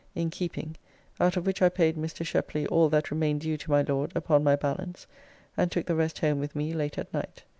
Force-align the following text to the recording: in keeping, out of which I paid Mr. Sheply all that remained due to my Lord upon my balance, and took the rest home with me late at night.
in 0.15 0.31
keeping, 0.31 0.75
out 1.19 1.37
of 1.37 1.45
which 1.45 1.61
I 1.61 1.69
paid 1.69 1.95
Mr. 1.95 2.25
Sheply 2.25 2.65
all 2.71 2.89
that 2.89 3.11
remained 3.11 3.41
due 3.41 3.55
to 3.55 3.69
my 3.69 3.83
Lord 3.83 4.11
upon 4.15 4.43
my 4.43 4.55
balance, 4.55 5.05
and 5.55 5.71
took 5.71 5.85
the 5.85 5.93
rest 5.93 6.17
home 6.17 6.39
with 6.39 6.55
me 6.55 6.73
late 6.73 6.97
at 6.97 7.13
night. 7.13 7.43